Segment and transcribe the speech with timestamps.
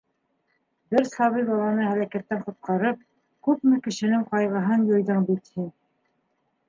[0.93, 3.03] Бер сабый баланы һәләкәттән ҡотҡарып,
[3.49, 5.69] күпме кешенең ҡайғыһын юйҙың бит һин.